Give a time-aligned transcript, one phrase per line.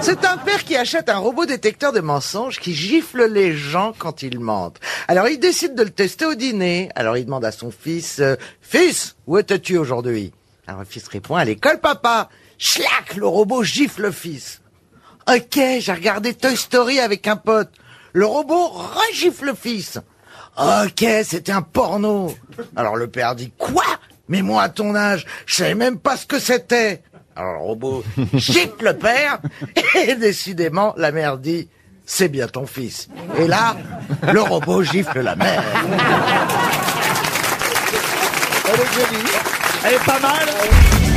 [0.00, 4.22] C'est un père qui achète un robot détecteur de mensonges qui gifle les gens quand
[4.22, 4.80] ils mentent.
[5.08, 6.90] Alors il décide de le tester au dîner.
[6.94, 10.32] Alors il demande à son fils, euh, Fils, où étais-tu aujourd'hui?
[10.66, 12.28] Alors le fils répond, à l'école papa.
[12.58, 14.60] Schlac, le robot gifle le fils.
[15.28, 17.70] Ok, j'ai regardé Toy Story avec un pote.
[18.12, 19.98] Le robot regifle le fils.
[20.58, 22.34] Ok, c'était un porno.
[22.76, 23.84] Alors le père dit, quoi?
[24.28, 27.02] Mais moi à ton âge, je savais même pas ce que c'était.
[27.34, 29.38] Alors le robot gifle le père,
[30.06, 31.68] et décidément, la mère dit,
[32.04, 33.08] c'est bien ton fils.
[33.38, 33.76] Et là,
[34.32, 35.62] le robot gifle la mère.
[39.84, 41.11] Elle est pas mal.